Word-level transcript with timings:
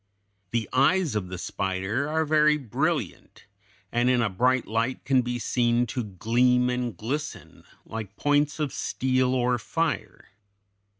The 0.49 0.67
eyes 0.73 1.13
of 1.15 1.27
the 1.27 1.37
spider 1.37 2.09
are 2.09 2.25
very 2.25 2.57
brilliant, 2.57 3.45
and 3.91 4.09
in 4.09 4.19
a 4.19 4.31
bright 4.31 4.65
light 4.65 5.05
can 5.05 5.21
be 5.21 5.37
seen 5.37 5.85
to 5.93 6.03
gleam 6.03 6.71
and 6.71 6.97
glisten 6.97 7.65
like 7.85 8.15
points 8.17 8.59
of 8.59 8.73
steel 8.73 9.35
or 9.35 9.59
fire. 9.59 10.29